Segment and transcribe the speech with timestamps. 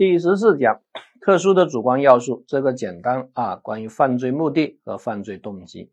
[0.00, 0.80] 第十四讲，
[1.20, 3.56] 特殊的主观要素，这个简单啊。
[3.56, 5.90] 关于犯罪目的和犯罪动机，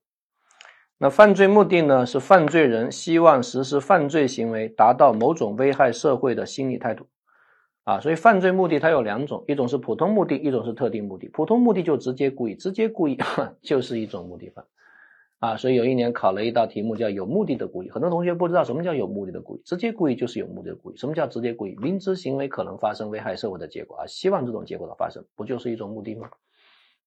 [0.98, 7.08] 那犯罪目的呢，是犯罪人希望实施犯罪行为，达到某种危害社会的心理态度
[7.84, 8.00] 啊。
[8.00, 11.28] 所以犯罪目的它有两种，一种是普通目的，一种是特定目的。
[11.28, 13.18] 普通目的就直接故意，直接故意
[13.62, 14.64] 就是一种目的犯。
[15.40, 20.98] 啊，所以有一年考了一道题目叫有目的的故意，很多同学不知道什么叫有目的的故意，直接故意就是有目的的故意。
[20.98, 21.76] 什么叫直接故意？
[21.76, 26.32] 明知行为可能发生危害社会的结果啊，希望这种结果的发生，不就是一种目的吗？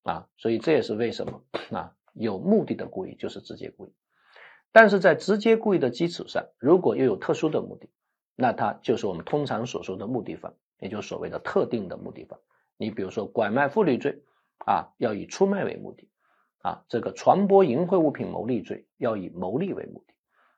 [0.03, 3.93] 啊，所以这也是为什么啊，有目的的故意就是直接故意。
[4.71, 7.89] 但是在直接故意的基础上，如果又有特殊的目的，
[8.37, 12.39] 那它就是我们通常所说的目的犯，也就是所谓的特定的目的犯。
[12.77, 14.23] 你比如说拐卖妇女罪
[14.65, 16.09] 啊，要以出卖为目的。
[16.63, 20.15] 啊，这个传播淫秽物品牟利罪要以牟利为目的，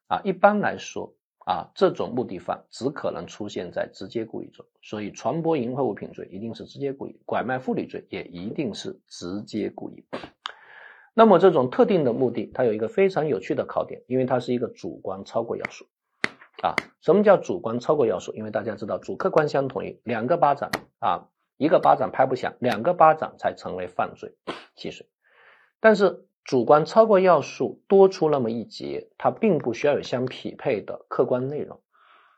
[0.09, 1.14] 啊，一般来说，
[1.47, 10.05] 啊，这种目的犯只可能出现在直接故意中，所以传播淫秽物品罪一定是直接故意，拐卖妇女罪也一定是直接故意。
[11.14, 15.87] 那么这种特定的目的，它有一个非常有趣的考点，因为它是一个主观超过要素。
[16.62, 18.33] 啊，什么叫主观超过要素？
[18.34, 21.28] 因为大家知道主客观相统一，两个巴掌啊，
[21.59, 24.34] 一个巴掌拍不响，两个巴掌才成为犯罪
[24.75, 25.06] 既遂。
[25.83, 31.80] 但是主观超过要素多出那么一节，它并不需要有相匹配的客观内容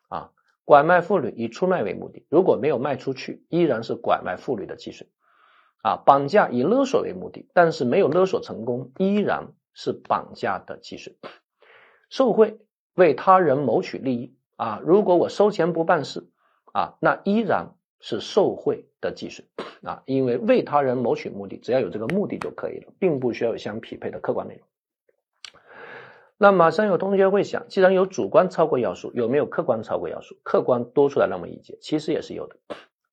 [0.09, 0.31] 啊。
[0.65, 5.09] 拐卖妇女以出卖为目的，如果没有卖出去，依然是拐卖妇女的既遂
[5.83, 6.03] 啊。
[6.05, 11.19] 绑架以勒索为目的，但是没有勒索成功，依然是绑架的既遂。
[12.09, 12.59] 受贿
[12.95, 16.31] 为他人谋取利益啊，如果我收钱不办事
[16.73, 17.77] 啊，那依然。
[18.07, 19.47] 是受贿的既遂
[19.85, 24.67] 啊，因为为他人谋取目的，只要有这个目的就可以了，并不需要有相匹配的客观内容。
[26.37, 30.37] 那马上有同学会想，既然有主观超过要素，有没有客观超过要素？
[30.43, 32.57] 客观多出来那么一节，其实也是有的。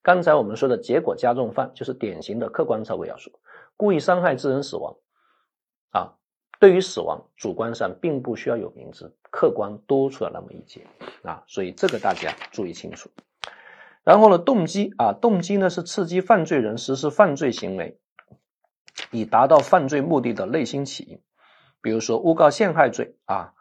[0.02, 3.32] 刚才我们说的结果加重犯就是典型的客观超过要素，
[3.78, 4.96] 故意伤害致人死亡
[5.92, 6.16] 啊，
[6.60, 10.82] 对于死亡主观上并不需要有明知，客观多出来那么一节
[11.24, 13.10] 啊，所以这个大家注意清楚。
[14.04, 18.00] 然后呢，动机啊，动机呢是刺激犯罪人实施犯罪行为，
[19.12, 21.22] 以达到犯罪目的的内心起因。
[21.82, 23.54] 比如说诬告陷害罪啊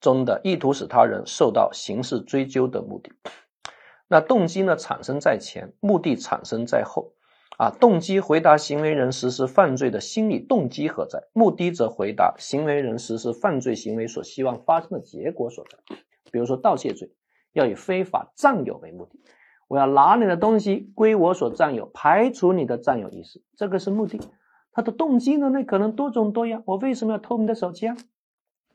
[0.00, 3.12] 中的意图使他人受到刑事追究的目的。
[4.08, 7.12] 那动机呢产生在前，目的产生在后。
[7.58, 15.76] 啊，动机回答行为人实施犯罪的心理动机何在，目的则回答行为人实施犯罪行为所希望发生的结果所在。
[16.32, 17.12] 比如说盗窃罪
[17.52, 19.20] 要以非法占有为目的。
[19.70, 24.20] 我要拿你的东西归我所占有，排除你的占有意识，这个是目的。
[24.72, 25.48] 他的动机呢？
[25.50, 26.64] 那可能多种多样。
[26.66, 27.96] 我为什么要偷你的手机啊？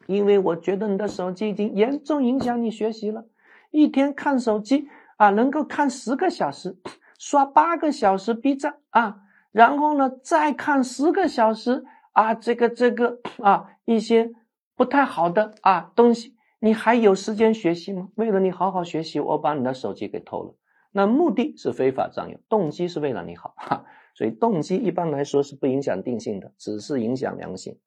[0.07, 3.25] 因为我觉得你的手机已经严重影响你学习了，
[3.71, 6.77] 一天看手机啊，能够看十个小时，
[7.19, 9.17] 刷八个小时 B 站啊，
[9.51, 11.83] 然后呢再看十个小时
[12.13, 14.31] 啊，这个这个啊一些
[14.77, 18.07] 不太好的啊东西，你还有时间学习吗？
[18.15, 20.53] 为了你好好学习，我把你的手机给偷了。
[20.97, 23.83] 那目的是非法占有，动机是为了你好，哈，
[24.13, 27.77] 所以动机一般来说是不影响定性的，只是影响良心。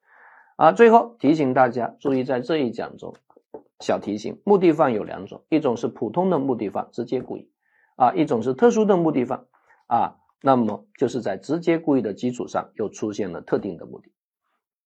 [0.56, 3.14] 啊，最后提醒大家注意，在这一讲中，
[3.80, 7.50] 小提醒：目的犯有两种，一种是普通的目的犯，直接故意，
[7.96, 9.46] 啊，一种是特殊的目的犯，
[9.86, 14.12] 啊，那么就是在直接故意的基础上又出现了特定的目的。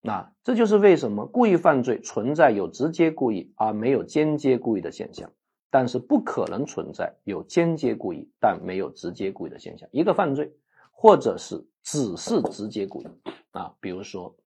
[0.00, 5.33] 那这就是为什么故意犯罪存在有直接故意而没有间接故意的现象。
[5.75, 9.88] 但是不可能存在有间接故意但没有直接故意的现象。
[9.91, 10.55] 一个犯罪，
[10.91, 13.09] 或者是只是直接故意
[13.53, 14.37] 啊，比如说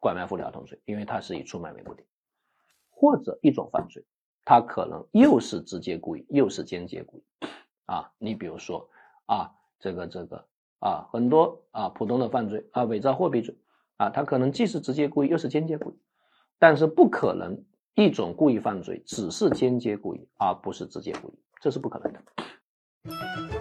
[0.00, 2.02] 拐卖妇女儿童罪，因为它是以出卖为目的；
[2.90, 4.04] 或者一种犯罪，
[4.44, 7.22] 它可能又是直接故意又是间接故意
[7.86, 8.10] 啊。
[8.18, 8.90] 你比如说
[9.26, 10.44] 啊，这个这个
[10.80, 13.56] 啊，很多啊普通的犯罪啊，伪造货币罪
[13.96, 15.94] 啊，它可能既是直接故意又是间接故意，
[16.58, 17.64] 但是不可能。
[17.98, 23.57] 一种故意犯罪只是间接故意，而不是直接故意，这是不可能的。